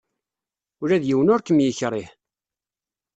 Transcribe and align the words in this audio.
Ula 0.81 0.97
d 1.01 1.03
yiwen 1.07 1.31
ur 1.33 1.41
kem-yekṛih. 1.41 2.09